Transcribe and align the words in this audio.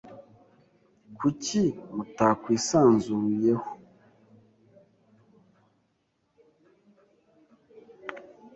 Kuki 1.17 1.61
mutakwisanzuyeho? 1.95 3.69